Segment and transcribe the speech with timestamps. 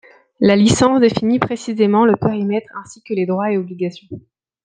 [0.39, 4.07] La licence définit précisément le périmètre ainsi que les droits et obligations.